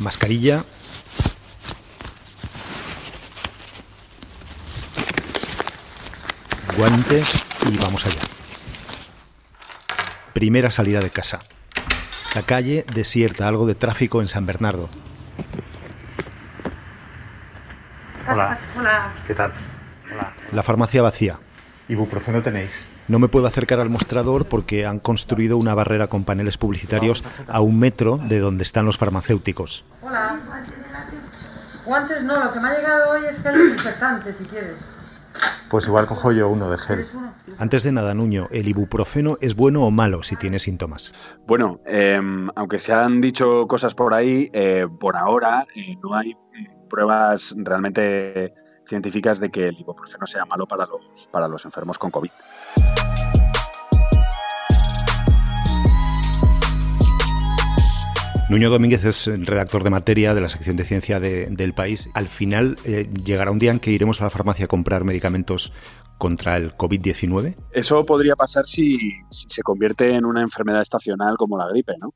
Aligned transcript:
Mascarilla. 0.00 0.64
Guantes 6.76 7.44
y 7.70 7.76
vamos 7.76 8.06
allá. 8.06 8.20
Primera 10.32 10.70
salida 10.70 11.00
de 11.00 11.10
casa. 11.10 11.38
La 12.34 12.42
calle 12.42 12.86
desierta, 12.94 13.46
algo 13.46 13.66
de 13.66 13.74
tráfico 13.74 14.22
en 14.22 14.28
San 14.28 14.46
Bernardo. 14.46 14.88
Hola. 18.26 18.58
Hola. 18.78 19.12
¿Qué 19.26 19.34
tal? 19.34 19.52
Hola. 20.10 20.32
La 20.52 20.62
farmacia 20.62 21.02
vacía. 21.02 21.38
¿Ibuprofeno 21.90 22.40
tenéis? 22.40 22.86
No 23.08 23.18
me 23.18 23.26
puedo 23.26 23.48
acercar 23.48 23.80
al 23.80 23.90
mostrador 23.90 24.46
porque 24.46 24.86
han 24.86 25.00
construido 25.00 25.58
una 25.58 25.74
barrera 25.74 26.06
con 26.06 26.22
paneles 26.22 26.56
publicitarios 26.56 27.24
a 27.48 27.60
un 27.60 27.80
metro 27.80 28.16
de 28.16 28.38
donde 28.38 28.62
están 28.62 28.86
los 28.86 28.96
farmacéuticos. 28.96 29.84
Hola. 30.00 30.38
Guantes 31.84 32.22
no, 32.22 32.44
lo 32.44 32.52
que 32.52 32.60
me 32.60 32.68
ha 32.68 32.76
llegado 32.76 33.10
hoy 33.10 33.22
es 33.28 33.42
gel 33.42 33.58
desinfectante, 33.58 34.32
si 34.32 34.44
quieres. 34.44 34.76
Pues 35.68 35.88
igual 35.88 36.06
cojo 36.06 36.30
yo 36.30 36.48
uno 36.48 36.70
de 36.70 36.78
gel. 36.78 37.04
Antes 37.58 37.82
de 37.82 37.90
nada, 37.90 38.14
Nuño, 38.14 38.46
¿el 38.52 38.68
ibuprofeno 38.68 39.36
es 39.40 39.56
bueno 39.56 39.82
o 39.82 39.90
malo 39.90 40.22
si 40.22 40.36
tiene 40.36 40.60
síntomas? 40.60 41.12
Bueno, 41.48 41.80
em, 41.86 42.48
aunque 42.54 42.78
se 42.78 42.92
han 42.92 43.20
dicho 43.20 43.66
cosas 43.66 43.96
por 43.96 44.14
ahí, 44.14 44.48
eh, 44.52 44.86
por 45.00 45.16
ahora 45.16 45.66
eh, 45.74 45.96
no 46.00 46.14
hay 46.14 46.36
pruebas 46.88 47.56
realmente 47.58 48.54
científicas 48.90 49.40
de 49.40 49.50
que 49.50 49.68
el 49.68 49.80
ibuprofeno 49.80 50.26
sea 50.26 50.44
malo 50.44 50.66
para 50.66 50.84
los, 50.84 51.28
para 51.30 51.48
los 51.48 51.64
enfermos 51.64 51.96
con 51.96 52.10
COVID. 52.10 52.30
Nuño 58.50 58.68
Domínguez 58.68 59.04
es 59.04 59.28
el 59.28 59.46
redactor 59.46 59.84
de 59.84 59.90
materia 59.90 60.34
de 60.34 60.40
la 60.40 60.48
sección 60.48 60.76
de 60.76 60.84
ciencia 60.84 61.20
del 61.20 61.72
país. 61.72 62.10
Al 62.14 62.26
final, 62.26 62.78
eh, 62.84 63.08
¿llegará 63.24 63.52
un 63.52 63.60
día 63.60 63.70
en 63.70 63.78
que 63.78 63.92
iremos 63.92 64.20
a 64.20 64.24
la 64.24 64.30
farmacia 64.30 64.64
a 64.64 64.68
comprar 64.68 65.04
medicamentos 65.04 65.72
contra 66.18 66.56
el 66.56 66.72
COVID-19? 66.72 67.54
Eso 67.70 68.04
podría 68.04 68.34
pasar 68.34 68.66
si, 68.66 68.98
si, 69.30 69.48
se 69.48 69.62
convierte 69.62 70.14
en 70.14 70.24
una 70.24 70.42
enfermedad 70.42 70.82
estacional 70.82 71.36
como 71.36 71.56
la 71.56 71.68
gripe, 71.68 71.94
¿no? 72.00 72.12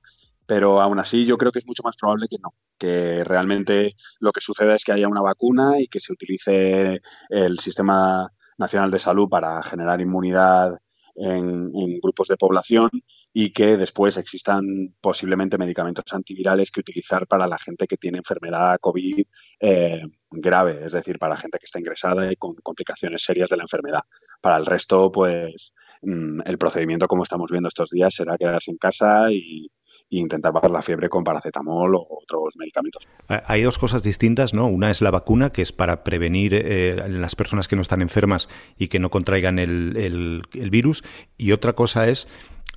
Pero 0.46 0.80
aún 0.80 0.98
así 0.98 1.24
yo 1.24 1.38
creo 1.38 1.52
que 1.52 1.60
es 1.60 1.66
mucho 1.66 1.82
más 1.82 1.96
probable 1.96 2.26
que 2.28 2.38
no, 2.42 2.54
que 2.78 3.24
realmente 3.24 3.94
lo 4.20 4.32
que 4.32 4.40
suceda 4.40 4.74
es 4.74 4.84
que 4.84 4.92
haya 4.92 5.08
una 5.08 5.22
vacuna 5.22 5.80
y 5.80 5.86
que 5.88 6.00
se 6.00 6.12
utilice 6.12 7.00
el 7.30 7.58
Sistema 7.58 8.30
Nacional 8.58 8.90
de 8.90 8.98
Salud 8.98 9.28
para 9.28 9.62
generar 9.62 10.00
inmunidad 10.00 10.78
en, 11.16 12.00
grupos 12.00 12.28
de 12.28 12.36
población 12.36 12.90
y 13.32 13.52
que 13.52 13.76
después 13.76 14.16
existan 14.16 14.64
posiblemente 15.00 15.58
medicamentos 15.58 16.04
antivirales 16.12 16.70
que 16.70 16.80
utilizar 16.80 17.26
para 17.26 17.46
la 17.46 17.58
gente 17.58 17.86
que 17.86 17.96
tiene 17.96 18.18
enfermedad 18.18 18.78
COVID 18.80 19.24
eh, 19.60 20.02
grave, 20.40 20.80
es 20.84 20.92
decir, 20.92 21.18
para 21.18 21.36
gente 21.36 21.58
que 21.58 21.66
está 21.66 21.78
ingresada 21.78 22.30
y 22.30 22.36
con 22.36 22.54
complicaciones 22.56 23.22
serias 23.22 23.50
de 23.50 23.56
la 23.56 23.64
enfermedad. 23.64 24.02
Para 24.40 24.56
el 24.56 24.66
resto, 24.66 25.10
pues 25.10 25.74
mm, 26.02 26.40
el 26.44 26.58
procedimiento, 26.58 27.06
como 27.06 27.22
estamos 27.22 27.50
viendo 27.50 27.68
estos 27.68 27.90
días, 27.90 28.14
será 28.14 28.36
quedarse 28.38 28.70
en 28.70 28.78
casa 28.78 29.30
y, 29.30 29.70
intentar 30.10 30.52
bajar 30.52 30.70
la 30.70 30.82
fiebre 30.82 31.08
con 31.08 31.24
paracetamol 31.24 31.96
o 31.96 32.06
otros 32.22 32.54
medicamentos. 32.56 33.08
Hay 33.26 33.62
dos 33.62 33.78
cosas 33.78 34.02
distintas, 34.02 34.54
¿no? 34.54 34.66
Una 34.66 34.90
es 34.90 35.00
la 35.00 35.10
vacuna, 35.10 35.50
que 35.50 35.62
es 35.62 35.72
para 35.72 36.04
prevenir 36.04 36.54
eh, 36.54 37.08
las 37.08 37.34
personas 37.34 37.66
que 37.66 37.74
no 37.74 37.82
están 37.82 38.00
enfermas 38.00 38.48
y 38.78 38.88
que 38.88 39.00
no 39.00 39.10
contraigan 39.10 39.58
el 39.58 40.70
virus, 40.70 41.02
y 41.36 41.52
otra 41.52 41.72
cosa 41.72 42.08
es 42.08 42.28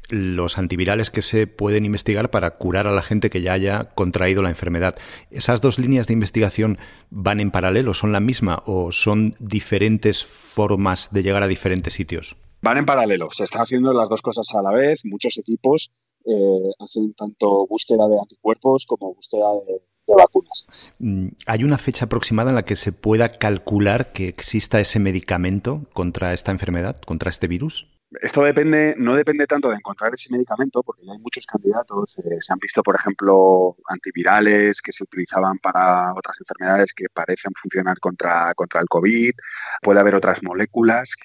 los 0.09 0.57
antivirales 0.57 1.11
que 1.11 1.21
se 1.21 1.47
pueden 1.47 1.85
investigar 1.85 2.29
para 2.29 2.51
curar 2.57 2.87
a 2.87 2.93
la 2.93 3.01
gente 3.01 3.29
que 3.29 3.41
ya 3.41 3.53
haya 3.53 3.89
contraído 3.95 4.41
la 4.41 4.49
enfermedad. 4.49 4.97
¿Esas 5.31 5.61
dos 5.61 5.79
líneas 5.79 6.07
de 6.07 6.13
investigación 6.13 6.77
van 7.09 7.39
en 7.39 7.51
paralelo, 7.51 7.93
son 7.93 8.11
la 8.11 8.19
misma 8.19 8.61
o 8.65 8.91
son 8.91 9.35
diferentes 9.39 10.25
formas 10.25 11.11
de 11.11 11.23
llegar 11.23 11.43
a 11.43 11.47
diferentes 11.47 11.93
sitios? 11.93 12.35
Van 12.61 12.77
en 12.77 12.85
paralelo, 12.85 13.29
se 13.31 13.43
están 13.43 13.61
haciendo 13.61 13.93
las 13.93 14.09
dos 14.09 14.21
cosas 14.21 14.47
a 14.55 14.61
la 14.61 14.71
vez. 14.71 15.01
Muchos 15.03 15.37
equipos 15.37 15.91
eh, 16.25 16.71
hacen 16.79 17.13
tanto 17.13 17.67
búsqueda 17.67 18.07
de 18.07 18.19
anticuerpos 18.19 18.85
como 18.85 19.13
búsqueda 19.13 19.45
de, 19.65 19.73
de 20.07 20.15
vacunas. 20.15 20.67
Mm, 20.99 21.27
¿Hay 21.45 21.63
una 21.63 21.77
fecha 21.77 22.05
aproximada 22.05 22.49
en 22.49 22.55
la 22.55 22.63
que 22.63 22.75
se 22.75 22.91
pueda 22.91 23.29
calcular 23.29 24.11
que 24.11 24.27
exista 24.27 24.79
ese 24.79 24.99
medicamento 24.99 25.85
contra 25.93 26.33
esta 26.33 26.51
enfermedad, 26.51 26.99
contra 27.01 27.29
este 27.29 27.47
virus? 27.47 27.87
Esto 28.21 28.41
depende, 28.43 28.95
no 28.97 29.15
depende 29.15 29.45
tanto 29.47 29.69
de 29.69 29.75
encontrar 29.75 30.13
ese 30.13 30.31
medicamento, 30.31 30.81
porque 30.81 31.03
ya 31.05 31.11
hay 31.11 31.19
muchos 31.19 31.45
candidatos. 31.45 32.19
Eh, 32.19 32.37
se 32.39 32.53
han 32.53 32.59
visto, 32.59 32.81
por 32.81 32.95
ejemplo, 32.95 33.75
antivirales 33.89 34.81
que 34.81 34.93
se 34.93 35.03
utilizaban 35.03 35.59
para 35.59 36.13
otras 36.13 36.37
enfermedades 36.39 36.93
que 36.93 37.07
parecen 37.13 37.51
funcionar 37.53 37.99
contra, 37.99 38.53
contra 38.55 38.79
el 38.79 38.87
COVID. 38.87 39.33
Puede 39.81 39.99
haber 39.99 40.15
otras 40.15 40.41
moléculas. 40.41 41.15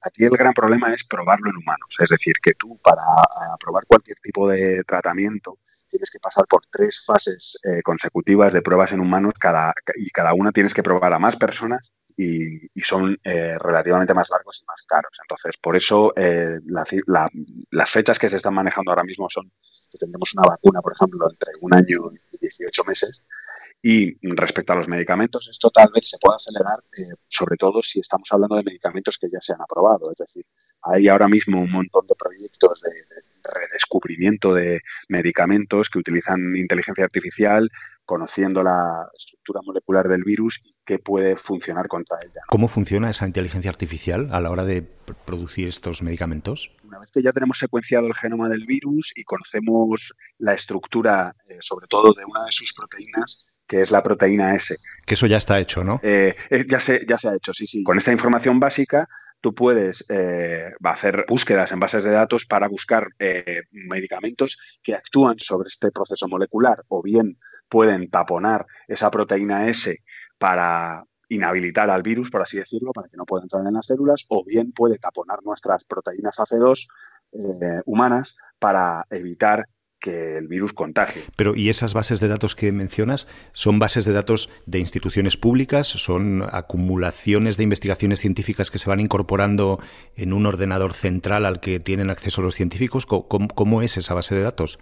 aquí 0.00 0.24
el 0.24 0.30
gran 0.30 0.54
problema 0.54 0.94
es 0.94 1.04
probarlo 1.04 1.50
en 1.50 1.58
humanos. 1.58 1.96
Es 1.98 2.08
decir, 2.08 2.34
que 2.42 2.54
tú 2.54 2.78
para 2.82 3.02
probar 3.60 3.84
cualquier 3.86 4.18
tipo 4.20 4.48
de 4.48 4.82
tratamiento 4.84 5.58
tienes 5.88 6.10
que 6.10 6.20
pasar 6.20 6.46
por 6.46 6.62
tres 6.70 7.04
fases 7.04 7.58
eh, 7.64 7.82
consecutivas 7.82 8.52
de 8.52 8.62
pruebas 8.62 8.92
en 8.92 9.00
humanos 9.00 9.34
cada, 9.38 9.74
y 9.96 10.08
cada 10.10 10.32
una 10.32 10.52
tienes 10.52 10.72
que 10.72 10.82
probar 10.82 11.12
a 11.12 11.18
más 11.18 11.36
personas 11.36 11.92
y, 12.20 12.80
son 12.80 13.18
eh, 13.24 13.56
relativamente 13.58 14.14
más 14.14 14.28
largos 14.30 14.62
y 14.62 14.66
más 14.66 14.82
caros. 14.82 15.12
Entonces, 15.22 15.56
por 15.56 15.76
eso 15.76 16.12
eh, 16.16 16.58
las 16.66 17.90
fechas 17.90 18.18
que 18.18 18.28
se 18.28 18.36
están 18.36 18.54
manejando 18.54 18.90
ahora 18.90 19.04
mismo 19.04 19.28
son 19.30 19.50
que 19.90 19.98
tendremos 19.98 20.34
una 20.34 20.48
vacuna, 20.48 20.80
por 20.80 20.92
ejemplo, 20.92 21.28
entre 21.30 21.52
un 21.60 21.74
año 21.74 22.10
y 22.32 22.38
18 22.38 22.84
meses. 22.84 23.24
Y 23.82 24.16
respecto 24.34 24.72
a 24.72 24.76
los 24.76 24.88
medicamentos, 24.88 25.48
esto 25.48 25.70
tal 25.70 25.88
vez 25.94 26.08
se 26.08 26.18
pueda 26.18 26.36
acelerar, 26.36 26.78
eh, 26.98 27.14
sobre 27.28 27.56
todo 27.56 27.82
si 27.82 28.00
estamos 28.00 28.28
hablando 28.32 28.56
de 28.56 28.62
medicamentos 28.62 29.18
que 29.18 29.28
ya 29.30 29.40
se 29.40 29.52
han 29.52 29.62
aprobado. 29.62 30.10
Es 30.10 30.18
decir, 30.18 30.44
hay 30.82 31.08
ahora 31.08 31.28
mismo 31.28 31.60
un 31.60 31.70
montón 31.70 32.06
de 32.06 32.14
proyectos 32.14 32.82
de, 32.82 32.90
redescubrimiento 33.42 34.52
de 34.52 34.82
medicamentos 35.08 35.88
que 35.88 35.98
utilizan 35.98 36.54
inteligencia 36.56 37.04
artificial, 37.04 37.70
conociendo 38.04 38.62
la 38.62 39.08
estructura 39.16 39.60
molecular 39.64 40.08
del 40.08 40.24
virus 40.24 40.60
y 40.64 40.74
qué 40.84 40.98
puede 40.98 41.36
funcionar 41.36 41.88
contra 41.88 42.18
ella. 42.22 42.42
¿Cómo 42.48 42.68
funciona 42.68 43.10
esa 43.10 43.26
inteligencia 43.26 43.70
artificial 43.70 44.28
a 44.32 44.40
la 44.40 44.50
hora 44.50 44.64
de 44.64 44.82
producir 44.82 45.68
estos 45.68 46.02
medicamentos? 46.02 46.72
Una 46.90 46.98
vez 46.98 47.12
que 47.12 47.22
ya 47.22 47.30
tenemos 47.30 47.56
secuenciado 47.56 48.08
el 48.08 48.14
genoma 48.14 48.48
del 48.48 48.66
virus 48.66 49.12
y 49.14 49.22
conocemos 49.22 50.12
la 50.38 50.54
estructura, 50.54 51.36
eh, 51.48 51.58
sobre 51.60 51.86
todo 51.86 52.12
de 52.12 52.24
una 52.24 52.44
de 52.44 52.50
sus 52.50 52.72
proteínas, 52.72 53.60
que 53.70 53.80
es 53.80 53.92
la 53.92 54.02
proteína 54.02 54.56
S. 54.56 54.76
Que 55.06 55.14
eso 55.14 55.28
ya 55.28 55.36
está 55.36 55.60
hecho, 55.60 55.84
¿no? 55.84 56.00
Eh, 56.02 56.34
eh, 56.50 56.64
ya, 56.68 56.80
se, 56.80 57.06
ya 57.08 57.16
se 57.16 57.28
ha 57.28 57.36
hecho, 57.36 57.54
sí, 57.54 57.68
sí. 57.68 57.84
Con 57.84 57.96
esta 57.96 58.10
información 58.10 58.58
básica 58.58 59.08
tú 59.40 59.54
puedes 59.54 60.04
eh, 60.08 60.72
hacer 60.82 61.26
búsquedas 61.28 61.70
en 61.70 61.78
bases 61.78 62.02
de 62.02 62.10
datos 62.10 62.44
para 62.44 62.66
buscar 62.66 63.06
medicamentos 63.70 64.80
que 64.82 64.94
actúan 64.94 65.38
sobre 65.38 65.68
este 65.68 65.92
proceso 65.92 66.26
molecular 66.26 66.84
o 66.88 67.02
bien 67.02 67.38
pueden 67.68 68.10
taponar 68.10 68.66
esa 68.88 69.12
proteína 69.12 69.68
S 69.68 69.96
para 70.36 71.04
inhabilitar 71.30 71.88
al 71.88 72.02
virus, 72.02 72.30
por 72.30 72.42
así 72.42 72.58
decirlo, 72.58 72.92
para 72.92 73.08
que 73.08 73.16
no 73.16 73.24
pueda 73.24 73.44
entrar 73.44 73.66
en 73.66 73.72
las 73.72 73.86
células, 73.86 74.26
o 74.28 74.44
bien 74.44 74.72
puede 74.72 74.98
taponar 74.98 75.38
nuestras 75.42 75.84
proteínas 75.84 76.38
AC2 76.38 76.86
humanas 77.86 78.36
para 78.58 79.06
evitar 79.10 79.64
que 80.00 80.38
el 80.38 80.48
virus 80.48 80.72
contagie. 80.72 81.22
Pero, 81.36 81.54
¿y 81.54 81.68
esas 81.68 81.94
bases 81.94 82.20
de 82.20 82.28
datos 82.28 82.56
que 82.56 82.72
mencionas 82.72 83.28
son 83.52 83.78
bases 83.78 84.04
de 84.06 84.12
datos 84.12 84.48
de 84.66 84.78
instituciones 84.78 85.36
públicas? 85.36 85.86
¿Son 85.86 86.42
acumulaciones 86.50 87.58
de 87.58 87.64
investigaciones 87.64 88.20
científicas 88.20 88.70
que 88.70 88.78
se 88.78 88.88
van 88.88 89.00
incorporando 89.00 89.78
en 90.16 90.32
un 90.32 90.46
ordenador 90.46 90.94
central 90.94 91.44
al 91.44 91.60
que 91.60 91.78
tienen 91.80 92.10
acceso 92.10 92.42
los 92.42 92.54
científicos? 92.54 93.06
¿Cómo, 93.06 93.82
es 93.82 93.98
esa 93.98 94.14
base 94.14 94.34
de 94.34 94.42
datos? 94.42 94.78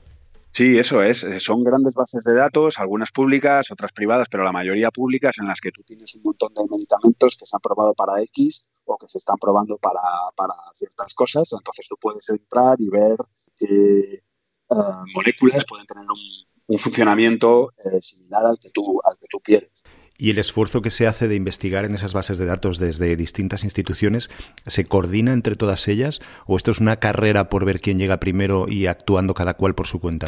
Sí, 0.53 0.79
eso 0.79 1.03
es. 1.03 1.25
Son 1.39 1.63
grandes 1.63 1.95
bases 1.95 2.25
de 2.25 2.35
datos, 2.35 2.79
algunas 2.79 3.11
públicas, 3.13 3.71
otras 3.71 3.93
privadas, 3.93 4.29
pero 4.31 4.45
la 4.45 4.53
mayoría 4.53 4.91
públicas 4.91 5.37
en 5.39 5.47
las 5.47 5.61
que 5.61 5.71
tú 5.71 5.83
tienes 5.83 6.15
un 6.17 6.23
montón 6.25 6.53
de 6.55 6.63
medicamentos 6.71 7.37
que 7.37 7.47
se 7.47 7.57
han 7.57 7.61
probado 7.61 7.95
para 7.95 8.21
X 8.23 8.71
o 8.85 8.97
que 8.97 9.09
se 9.09 9.19
están 9.19 9.37
probando 9.37 9.79
para, 9.79 10.01
para 10.35 10.55
ciertas 10.75 11.15
cosas. 11.15 11.53
Entonces 11.53 11.87
tú 11.89 11.97
puedes 12.01 12.29
entrar 12.29 12.77
y 12.81 12.89
ver 12.89 13.17
que 13.57 14.23
eh, 14.71 14.75
moléculas 15.15 15.65
pueden 15.67 15.87
tener 15.87 16.05
un, 16.11 16.79
funcionamiento 16.79 17.73
eh, 17.79 18.01
similar 18.01 18.45
al 18.45 18.59
que, 18.59 18.69
tú, 18.71 19.01
al 19.05 19.17
que 19.19 19.27
tú 19.31 19.41
quieres. 19.41 19.85
Y 20.21 20.31
el 20.31 20.39
esfuerzo 20.39 20.83
que 20.83 20.91
se 20.91 21.07
hace 21.07 21.29
de 21.29 21.37
investigar 21.37 21.85
en 21.85 21.95
esas 21.95 22.13
bases 22.13 22.39
de 22.39 22.45
datos 22.45 22.81
desde 22.81 23.15
distintas 23.15 23.63
instituciones, 23.63 24.31
¿se 24.67 24.85
coordina 24.85 25.33
entre 25.33 25.55
todas 25.55 25.87
ellas 25.87 26.21
o 26.45 26.57
esto 26.57 26.73
es 26.73 26.81
una 26.81 26.97
carrera 26.97 27.49
por 27.49 27.65
ver 27.65 27.81
quién 27.81 28.01
llega 28.01 28.19
primero 28.19 28.67
y 28.69 28.89
actuando 28.89 29.33
cada 29.33 29.55
cual 29.55 29.77
por 29.77 29.87
su 29.87 30.01
cuenta? 30.01 30.27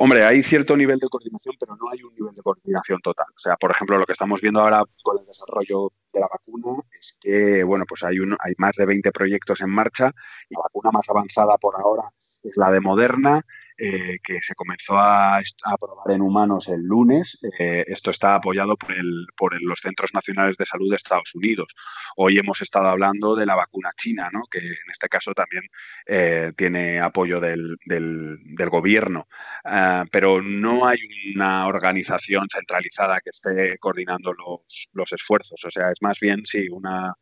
Hombre, 0.00 0.24
hay 0.24 0.42
cierto 0.42 0.76
nivel 0.76 0.98
de 0.98 1.08
coordinación, 1.08 1.56
pero 1.60 1.76
no 1.76 1.90
hay 1.90 2.02
un 2.02 2.14
nivel 2.14 2.32
de 2.32 2.40
coordinación 2.40 3.00
total. 3.02 3.26
O 3.36 3.38
sea, 3.38 3.56
por 3.56 3.70
ejemplo, 3.70 3.98
lo 3.98 4.06
que 4.06 4.12
estamos 4.12 4.40
viendo 4.40 4.60
ahora 4.60 4.82
con 5.02 5.18
el 5.18 5.26
desarrollo 5.26 5.92
de 6.10 6.20
la 6.20 6.28
vacuna 6.28 6.80
es 6.90 7.18
que, 7.20 7.64
bueno, 7.64 7.84
pues 7.86 8.04
hay, 8.04 8.20
un, 8.20 8.34
hay 8.40 8.54
más 8.56 8.76
de 8.76 8.86
20 8.86 9.12
proyectos 9.12 9.60
en 9.60 9.70
marcha 9.70 10.12
y 10.48 10.54
la 10.54 10.62
vacuna 10.62 10.90
más 10.90 11.06
avanzada 11.10 11.58
por 11.58 11.74
ahora 11.76 12.04
es 12.44 12.56
la 12.56 12.70
de 12.70 12.80
Moderna 12.80 13.44
eh, 13.80 14.18
que 14.24 14.42
se 14.42 14.56
comenzó 14.56 14.98
a, 14.98 15.40
probar 15.80 16.10
en 16.10 16.22
humanos 16.22 16.66
el 16.68 16.82
lunes. 16.82 17.38
Eh, 17.60 17.84
esto 17.86 18.10
está 18.10 18.34
apoyado 18.34 18.76
por, 18.76 18.90
el, 18.92 19.26
por 19.36 19.62
los 19.62 19.78
Centros 19.80 20.12
Nacionales 20.12 20.56
de 20.56 20.66
Salud 20.66 20.90
de 20.90 20.96
Estados 20.96 21.32
Unidos. 21.36 21.68
Hoy 22.16 22.38
hemos 22.38 22.60
estado 22.60 22.88
hablando 22.88 23.36
de 23.36 23.46
la 23.46 23.54
vacuna 23.54 23.90
china, 23.96 24.30
¿no? 24.32 24.42
que 24.50 24.58
en 24.58 24.90
este 24.90 25.08
caso 25.08 25.32
también 25.32 25.62
eh, 26.06 26.52
tiene 26.56 27.00
apoyo 27.00 27.38
del, 27.38 27.76
del, 27.84 28.68
gobierno. 28.68 29.28
Ah, 29.64 30.04
pero 30.10 30.42
no 30.42 30.84
hay 30.84 30.98
una 31.36 31.68
organización 31.68 32.48
centralizada 32.52 33.20
que 33.20 33.30
esté 33.30 33.78
coordinando 33.78 34.32
los, 34.32 35.12
esfuerzos. 35.12 35.64
O 35.64 35.70
sea, 35.70 35.92
es 35.92 36.02
más 36.02 36.18
bien, 36.18 36.44
sí, 36.44 36.68
una, 36.68 37.14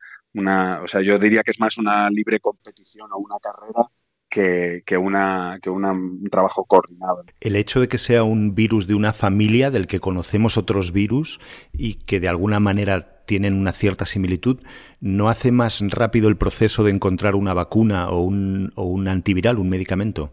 o 0.82 0.88
sea, 0.88 1.02
yo 1.02 1.18
diría 1.18 1.42
que 1.42 1.50
es 1.50 1.60
más 1.60 1.76
una 1.76 2.08
libre 2.08 2.40
competición 2.40 3.10
o 3.12 3.18
una 3.18 3.36
carrera 3.40 3.90
que, 4.28 4.82
que, 4.86 4.96
una, 4.96 5.58
que 5.62 5.70
un 5.70 6.28
trabajo 6.30 6.64
coordinado. 6.64 7.24
El 7.40 7.56
hecho 7.56 7.80
de 7.80 7.88
que 7.88 7.98
sea 7.98 8.24
un 8.24 8.54
virus 8.54 8.86
de 8.86 8.94
una 8.94 9.12
familia 9.12 9.70
del 9.70 9.86
que 9.86 10.00
conocemos 10.00 10.56
otros 10.56 10.92
virus 10.92 11.40
y 11.72 11.94
que 11.94 12.20
de 12.20 12.28
alguna 12.28 12.60
manera 12.60 13.24
tienen 13.26 13.54
una 13.54 13.72
cierta 13.72 14.06
similitud, 14.06 14.60
¿no 15.00 15.28
hace 15.28 15.52
más 15.52 15.82
rápido 15.90 16.28
el 16.28 16.36
proceso 16.36 16.84
de 16.84 16.92
encontrar 16.92 17.34
una 17.34 17.54
vacuna 17.54 18.08
o 18.10 18.20
un, 18.20 18.72
o 18.76 18.84
un 18.84 19.08
antiviral, 19.08 19.58
un 19.58 19.68
medicamento? 19.68 20.32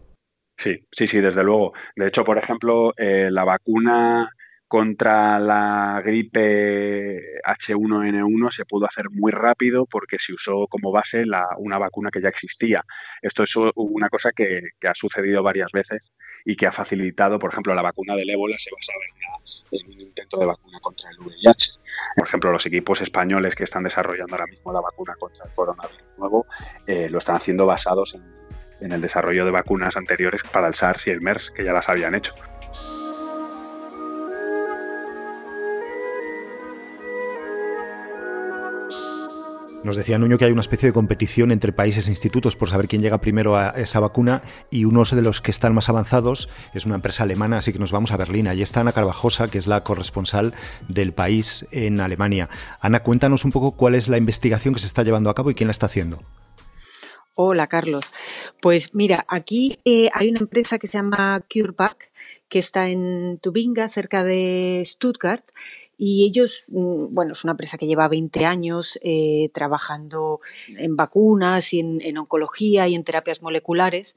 Sí, 0.56 0.86
sí, 0.92 1.08
sí, 1.08 1.20
desde 1.20 1.42
luego. 1.42 1.72
De 1.96 2.06
hecho, 2.06 2.24
por 2.24 2.38
ejemplo, 2.38 2.92
eh, 2.96 3.28
la 3.30 3.44
vacuna 3.44 4.30
contra 4.68 5.38
la 5.38 6.00
gripe 6.04 7.40
H1N1 7.44 8.50
se 8.50 8.64
pudo 8.64 8.86
hacer 8.86 9.10
muy 9.10 9.30
rápido 9.30 9.86
porque 9.86 10.18
se 10.18 10.32
usó 10.32 10.66
como 10.68 10.90
base 10.90 11.24
una 11.58 11.78
vacuna 11.78 12.10
que 12.10 12.20
ya 12.20 12.28
existía. 12.28 12.84
Esto 13.22 13.42
es 13.42 13.54
una 13.74 14.08
cosa 14.08 14.32
que, 14.32 14.62
ha 14.84 14.94
sucedido 14.94 15.42
varias 15.42 15.72
veces 15.72 16.12
y 16.44 16.56
que 16.56 16.66
ha 16.66 16.72
facilitado, 16.72 17.38
por 17.38 17.52
ejemplo, 17.52 17.74
la 17.74 17.82
vacuna 17.82 18.16
del 18.16 18.30
ébola 18.30 18.56
se 18.58 18.70
basaba 18.74 18.98
en, 19.70 19.86
un 19.86 20.00
intento 20.00 20.38
de 20.38 20.46
vacuna 20.46 20.80
contra 20.80 21.10
el 21.10 21.18
VIH. 21.18 21.80
Por 22.16 22.26
ejemplo, 22.26 22.52
los 22.52 22.66
equipos 22.66 23.00
españoles 23.00 23.54
que 23.54 23.64
están 23.64 23.82
desarrollando 23.82 24.34
ahora 24.34 24.46
mismo 24.46 24.72
la 24.72 24.80
vacuna 24.80 25.14
contra 25.16 25.46
el 25.46 25.52
coronavirus 25.52 26.18
nuevo 26.18 26.46
eh, 26.86 27.08
lo 27.08 27.18
están 27.18 27.36
haciendo 27.36 27.66
basados 27.66 28.16
en 28.80 28.92
el 28.92 29.00
desarrollo 29.00 29.44
de 29.44 29.50
vacunas 29.50 29.96
anteriores 29.96 30.42
para 30.42 30.68
el 30.68 30.74
SARS 30.74 31.06
y 31.06 31.10
el 31.10 31.20
MERS, 31.20 31.50
que 31.50 31.64
ya 31.64 31.72
las 31.72 31.88
habían 31.88 32.14
hecho. 32.14 32.34
Nos 39.84 39.96
decía 39.96 40.18
Nuño 40.18 40.38
que 40.38 40.46
hay 40.46 40.50
una 40.50 40.62
especie 40.62 40.88
de 40.88 40.94
competición 40.94 41.52
entre 41.52 41.70
países 41.70 42.06
e 42.06 42.10
institutos 42.10 42.56
por 42.56 42.70
saber 42.70 42.88
quién 42.88 43.02
llega 43.02 43.20
primero 43.20 43.54
a 43.58 43.68
esa 43.76 44.00
vacuna 44.00 44.42
y 44.70 44.86
uno 44.86 45.02
de 45.04 45.20
los 45.20 45.42
que 45.42 45.50
están 45.50 45.74
más 45.74 45.90
avanzados 45.90 46.48
es 46.72 46.86
una 46.86 46.94
empresa 46.94 47.24
alemana, 47.24 47.58
así 47.58 47.70
que 47.70 47.78
nos 47.78 47.92
vamos 47.92 48.10
a 48.10 48.16
Berlín. 48.16 48.48
Allí 48.48 48.62
está 48.62 48.80
Ana 48.80 48.92
Carvajosa, 48.92 49.48
que 49.48 49.58
es 49.58 49.66
la 49.66 49.84
corresponsal 49.84 50.54
del 50.88 51.12
país 51.12 51.66
en 51.70 52.00
Alemania. 52.00 52.48
Ana, 52.80 53.02
cuéntanos 53.02 53.44
un 53.44 53.52
poco 53.52 53.72
cuál 53.72 53.94
es 53.94 54.08
la 54.08 54.16
investigación 54.16 54.72
que 54.72 54.80
se 54.80 54.86
está 54.86 55.02
llevando 55.02 55.28
a 55.28 55.34
cabo 55.34 55.50
y 55.50 55.54
quién 55.54 55.68
la 55.68 55.72
está 55.72 55.84
haciendo. 55.84 56.22
Hola, 57.36 57.66
Carlos. 57.66 58.12
Pues 58.60 58.94
mira, 58.94 59.24
aquí 59.26 59.80
eh, 59.84 60.08
hay 60.14 60.28
una 60.28 60.38
empresa 60.38 60.78
que 60.78 60.86
se 60.86 60.98
llama 60.98 61.40
CureVac 61.52 62.12
que 62.48 62.60
está 62.60 62.88
en 62.88 63.40
Tubinga, 63.42 63.88
cerca 63.88 64.22
de 64.22 64.80
Stuttgart, 64.84 65.44
y 65.98 66.26
ellos, 66.26 66.66
mm, 66.68 67.12
bueno, 67.12 67.32
es 67.32 67.42
una 67.42 67.54
empresa 67.54 67.76
que 67.76 67.88
lleva 67.88 68.06
20 68.06 68.46
años 68.46 69.00
eh, 69.02 69.50
trabajando 69.52 70.38
en 70.78 70.94
vacunas 70.94 71.72
y 71.72 71.80
en, 71.80 72.18
oncología 72.18 72.86
y 72.86 72.94
en 72.94 73.02
terapias 73.02 73.42
moleculares. 73.42 74.14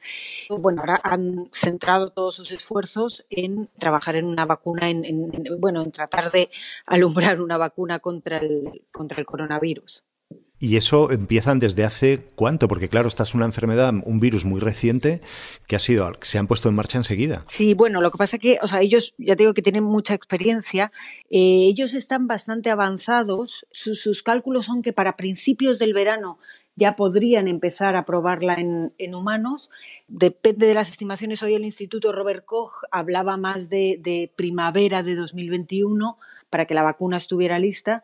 Bueno, 0.50 0.82
ahora 0.82 1.02
han 1.04 1.50
centrado 1.52 2.12
todos 2.12 2.36
sus 2.36 2.52
esfuerzos 2.52 3.26
en 3.32 3.68
trabajar 3.80 4.16
en 4.16 4.26
una 4.26 4.46
vacuna, 4.46 4.92
en, 4.92 5.32
bueno, 5.60 5.82
en 5.82 5.92
tratar 5.92 6.32
de 6.32 6.52
alumbrar 6.86 7.42
una 7.42 7.58
vacuna 7.58 7.98
contra 7.98 8.38
el, 8.38 8.86
contra 8.92 9.20
el 9.20 9.26
coronavirus. 9.26 10.04
¿Y 10.60 10.76
eso 10.76 11.12
empiezan 11.12 11.60
desde 11.60 11.84
hace 11.84 12.20
cuánto? 12.34 12.68
Porque 12.68 12.90
claro, 12.90 13.08
esta 13.08 13.22
es 13.22 13.36
una 13.36 13.46
enfermedad, 13.46 13.94
un 14.04 14.20
virus 14.20 14.44
muy 14.44 14.60
reciente 14.60 15.22
que 15.68 15.76
ha 15.76 15.80
sido, 15.80 16.12
se 16.22 16.40
han 16.40 16.48
puesto 16.48 16.68
en 16.68 16.76
marcha 16.76 16.98
enseguida. 16.98 17.44
Sí, 17.46 17.76
bueno, 17.76 18.02
lo 18.02 18.10
que 18.10 18.18
pasa 18.18 18.40
que, 18.40 18.58
o 18.64 18.68
sea, 18.68 18.82
ellos, 18.82 19.14
ya 19.20 19.36
digo 19.36 19.54
que 19.54 19.62
tienen 19.62 19.84
mucha 19.84 20.16
experiencia, 20.16 20.92
eh, 21.30 21.68
ellos 21.70 21.94
están 21.94 22.26
bastante 22.26 22.72
avanzados, 22.72 23.68
sus, 23.72 24.24
cálculos 24.24 24.66
son 24.66 24.82
que 24.82 24.94
para 24.94 25.16
principios 25.16 25.78
del 25.78 25.94
verano 25.94 26.40
ya 26.76 26.96
podrían 26.96 27.48
empezar 27.48 27.96
a 27.96 28.04
probarla 28.04 28.56
en, 28.56 29.16
humanos. 29.16 29.70
Depende 30.08 30.66
de 30.66 30.74
las 30.74 30.90
estimaciones, 30.90 31.44
hoy 31.44 31.54
el 31.54 31.66
Instituto 31.66 32.12
Robert 32.12 32.46
Koch 32.46 32.84
hablaba 32.92 33.38
más 33.38 33.70
de, 33.70 34.00
de 34.02 34.32
primavera 34.36 35.04
de 35.04 35.16
2021 35.16 36.18
para 36.50 36.66
que 36.66 36.74
la 36.74 36.84
vacuna 36.84 37.18
estuviera 37.18 37.60
lista. 37.60 38.04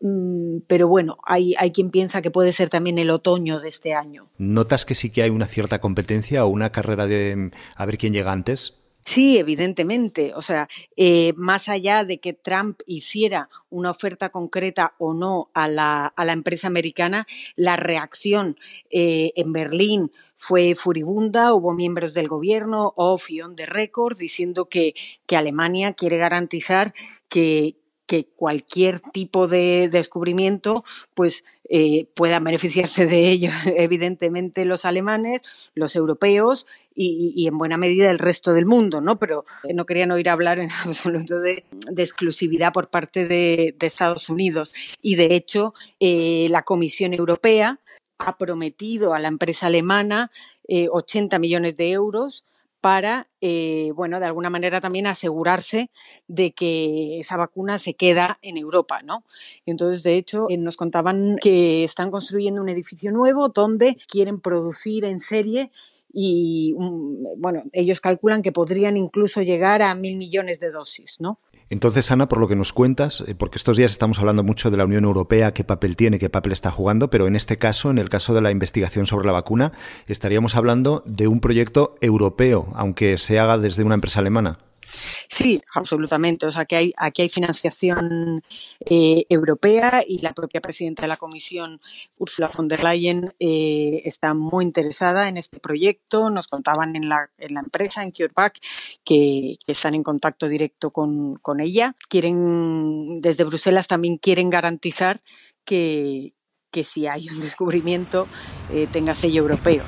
Mm, 0.00 0.58
pero 0.66 0.88
bueno, 0.88 1.18
hay, 1.24 1.54
hay 1.58 1.72
quien 1.72 1.90
piensa 1.90 2.22
que 2.22 2.30
puede 2.30 2.52
ser 2.52 2.68
también 2.68 2.98
el 2.98 3.10
otoño 3.10 3.60
de 3.60 3.68
este 3.68 3.94
año. 3.94 4.28
¿Notas 4.38 4.84
que 4.84 4.94
sí 4.94 5.10
que 5.10 5.22
hay 5.22 5.30
una 5.30 5.46
cierta 5.46 5.80
competencia 5.80 6.44
o 6.44 6.48
una 6.48 6.70
carrera 6.70 7.06
de 7.06 7.34
mm, 7.36 7.50
a 7.76 7.86
ver 7.86 7.98
quién 7.98 8.12
llega 8.12 8.32
antes? 8.32 8.74
Sí, 9.08 9.38
evidentemente. 9.38 10.32
O 10.34 10.42
sea, 10.42 10.68
eh, 10.94 11.32
más 11.34 11.70
allá 11.70 12.04
de 12.04 12.20
que 12.20 12.34
Trump 12.34 12.80
hiciera 12.86 13.48
una 13.70 13.90
oferta 13.90 14.28
concreta 14.28 14.94
o 14.98 15.14
no 15.14 15.50
a 15.54 15.66
la, 15.66 16.06
a 16.08 16.24
la 16.26 16.32
empresa 16.34 16.66
americana, 16.66 17.26
la 17.56 17.76
reacción 17.76 18.58
eh, 18.90 19.32
en 19.34 19.52
Berlín 19.54 20.12
fue 20.36 20.74
furibunda. 20.74 21.54
Hubo 21.54 21.72
miembros 21.72 22.12
del 22.12 22.28
gobierno 22.28 22.92
off 22.96 23.30
y 23.30 23.40
on 23.40 23.56
the 23.56 23.64
record 23.64 24.18
diciendo 24.18 24.68
que, 24.68 24.94
que 25.26 25.36
Alemania 25.36 25.94
quiere 25.94 26.18
garantizar 26.18 26.92
que, 27.30 27.76
que 28.08 28.24
cualquier 28.24 28.98
tipo 29.00 29.46
de 29.46 29.90
descubrimiento 29.92 30.82
pues 31.14 31.44
eh, 31.68 32.08
puedan 32.14 32.42
beneficiarse 32.42 33.04
de 33.06 33.28
ello 33.28 33.50
evidentemente 33.76 34.64
los 34.64 34.86
alemanes, 34.86 35.42
los 35.74 35.94
europeos 35.94 36.66
y, 37.00 37.46
en 37.46 37.56
buena 37.58 37.76
medida 37.76 38.10
el 38.10 38.18
resto 38.18 38.52
del 38.52 38.66
mundo, 38.66 39.00
¿no? 39.00 39.20
Pero 39.20 39.44
eh, 39.62 39.72
no 39.72 39.86
querían 39.86 40.10
oír 40.10 40.28
hablar 40.30 40.58
en 40.58 40.70
absoluto 40.84 41.38
de, 41.38 41.64
exclusividad 41.96 42.72
por 42.72 42.88
parte 42.88 43.28
de, 43.28 43.76
Estados 43.80 44.28
Unidos. 44.30 44.72
Y 45.00 45.14
de 45.14 45.36
hecho, 45.36 45.74
eh, 46.00 46.48
la 46.50 46.62
Comisión 46.62 47.14
Europea 47.14 47.78
ha 48.18 48.36
prometido 48.36 49.14
a 49.14 49.20
la 49.20 49.28
empresa 49.28 49.68
alemana 49.68 50.30
80 50.68 51.38
millones 51.38 51.76
de 51.78 51.92
euros 51.92 52.44
para, 52.80 53.28
eh, 53.40 53.90
bueno, 53.94 54.20
de 54.20 54.26
alguna 54.26 54.50
manera 54.50 54.80
también 54.80 55.06
asegurarse 55.06 55.90
de 56.28 56.52
que 56.52 57.18
esa 57.18 57.36
vacuna 57.36 57.78
se 57.78 57.94
queda 57.94 58.38
en 58.42 58.56
Europa, 58.56 59.02
¿no? 59.02 59.24
Entonces, 59.66 60.02
de 60.02 60.16
hecho, 60.16 60.46
eh, 60.48 60.56
nos 60.56 60.76
contaban 60.76 61.36
que 61.40 61.84
están 61.84 62.10
construyendo 62.10 62.62
un 62.62 62.68
edificio 62.68 63.10
nuevo 63.12 63.48
donde 63.48 63.96
quieren 64.08 64.40
producir 64.40 65.04
en 65.04 65.20
serie 65.20 65.70
y, 66.12 66.74
mm, 66.78 67.40
bueno, 67.40 67.62
ellos 67.72 68.00
calculan 68.00 68.42
que 68.42 68.52
podrían 68.52 68.96
incluso 68.96 69.42
llegar 69.42 69.82
a 69.82 69.94
mil 69.94 70.16
millones 70.16 70.60
de 70.60 70.70
dosis, 70.70 71.16
¿no? 71.18 71.38
Entonces, 71.70 72.10
Ana, 72.10 72.28
por 72.28 72.38
lo 72.38 72.48
que 72.48 72.56
nos 72.56 72.72
cuentas, 72.72 73.22
eh, 73.26 73.34
porque 73.34 73.58
estos 73.58 73.76
días 73.76 73.90
estamos 73.90 74.18
hablando 74.18 74.42
mucho 74.42 74.70
de 74.70 74.78
la 74.78 74.86
Unión 74.86 75.04
Europea, 75.04 75.52
qué 75.52 75.64
papel 75.64 75.96
tiene, 75.96 76.18
qué 76.18 76.30
papel 76.30 76.52
está 76.52 76.70
jugando, 76.70 77.08
pero 77.08 77.26
en 77.26 77.36
este 77.36 77.58
caso, 77.58 77.90
en 77.90 77.98
el 77.98 78.08
caso 78.08 78.32
de 78.32 78.40
la 78.40 78.50
investigación 78.50 79.06
sobre 79.06 79.26
la 79.26 79.32
vacuna, 79.32 79.72
estaríamos 80.06 80.56
hablando 80.56 81.02
de 81.04 81.28
un 81.28 81.40
proyecto 81.40 81.96
europeo, 82.00 82.72
aunque 82.74 83.18
se 83.18 83.38
haga 83.38 83.58
desde 83.58 83.84
una 83.84 83.96
empresa 83.96 84.20
alemana. 84.20 84.58
Sí, 84.90 85.62
absolutamente. 85.74 86.46
O 86.46 86.50
sea, 86.50 86.64
que 86.64 86.76
hay, 86.76 86.92
aquí 86.96 87.22
hay 87.22 87.28
financiación 87.28 88.42
eh, 88.80 89.24
europea 89.28 90.02
y 90.06 90.18
la 90.18 90.32
propia 90.32 90.60
presidenta 90.60 91.02
de 91.02 91.08
la 91.08 91.16
Comisión, 91.16 91.80
Ursula 92.16 92.50
von 92.56 92.68
der 92.68 92.82
Leyen, 92.82 93.34
eh, 93.38 94.02
está 94.04 94.34
muy 94.34 94.64
interesada 94.64 95.28
en 95.28 95.36
este 95.36 95.60
proyecto. 95.60 96.30
Nos 96.30 96.48
contaban 96.48 96.96
en 96.96 97.08
la, 97.08 97.30
en 97.38 97.54
la 97.54 97.60
empresa, 97.60 98.02
en 98.02 98.12
CureVac, 98.12 98.58
que, 99.04 99.58
están 99.66 99.94
en 99.94 100.02
contacto 100.02 100.48
directo 100.48 100.90
con, 100.90 101.36
con 101.36 101.60
ella. 101.60 101.94
Quieren, 102.08 103.20
desde 103.20 103.44
Bruselas 103.44 103.86
también 103.86 104.16
quieren 104.16 104.50
garantizar 104.50 105.20
que, 105.64 106.32
que 106.70 106.84
si 106.84 107.06
hay 107.06 107.28
un 107.28 107.40
descubrimiento 107.40 108.26
eh, 108.70 108.86
tenga 108.90 109.14
sello 109.14 109.42
europeo. 109.42 109.84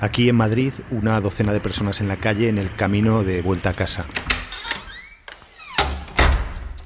Aquí 0.00 0.28
en 0.28 0.36
Madrid, 0.36 0.72
una 0.92 1.20
docena 1.20 1.52
de 1.52 1.58
personas 1.60 2.00
en 2.00 2.06
la 2.06 2.16
calle 2.16 2.48
en 2.48 2.58
el 2.58 2.72
camino 2.74 3.24
de 3.24 3.42
vuelta 3.42 3.70
a 3.70 3.74
casa. 3.74 4.06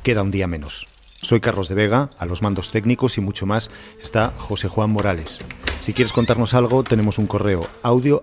Queda 0.02 0.22
un 0.22 0.30
día 0.30 0.46
menos. 0.46 0.88
Soy 1.04 1.40
Carlos 1.40 1.68
de 1.68 1.74
Vega, 1.74 2.08
a 2.18 2.26
los 2.26 2.42
mandos 2.42 2.70
técnicos 2.70 3.18
y 3.18 3.20
mucho 3.20 3.44
más 3.44 3.70
está 4.02 4.32
José 4.38 4.68
Juan 4.68 4.92
Morales. 4.92 5.40
Si 5.80 5.92
quieres 5.92 6.12
contarnos 6.12 6.54
algo, 6.54 6.84
tenemos 6.84 7.18
un 7.18 7.26
correo 7.26 7.68
audio. 7.82 8.22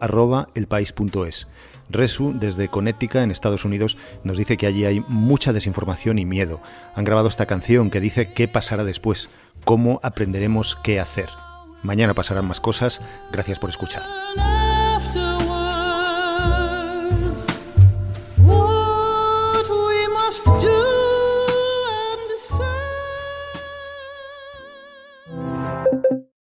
Resu, 1.92 2.34
desde 2.36 2.68
Connecticut, 2.68 3.22
en 3.22 3.32
Estados 3.32 3.66
Unidos, 3.66 3.98
nos 4.24 4.38
dice 4.38 4.58
que 4.58 4.68
allí 4.68 4.86
hay 4.86 5.02
mucha 5.08 5.54
desinformación 5.54 6.20
y 6.20 6.26
miedo. 6.26 6.62
Han 6.96 7.06
grabado 7.06 7.28
esta 7.30 7.46
canción 7.46 7.90
que 7.90 8.02
dice 8.02 8.34
qué 8.34 8.48
pasará 8.48 8.84
después, 8.84 9.30
cómo 9.66 10.00
aprenderemos 10.04 10.78
qué 10.84 11.00
hacer. 11.00 11.30
Mañana 11.84 12.14
pasarán 12.14 12.48
más 12.48 12.60
cosas. 12.60 13.02
Gracias 13.32 13.60
por 13.60 13.70
escuchar. 13.70 14.04